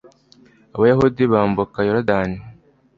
[0.75, 2.37] abayahudi bambuka yorudani